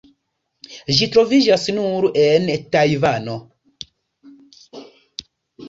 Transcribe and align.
Ĝi 0.99 1.07
troviĝas 1.15 1.65
nur 1.75 2.09
en 2.23 2.49
Tajvano. 2.77 3.37